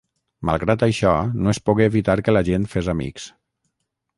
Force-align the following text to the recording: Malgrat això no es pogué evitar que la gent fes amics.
Malgrat 0.49 0.85
això 0.87 1.11
no 1.47 1.53
es 1.53 1.61
pogué 1.71 1.87
evitar 1.91 2.15
que 2.29 2.35
la 2.37 2.43
gent 2.51 2.67
fes 2.73 2.91
amics. 2.95 3.29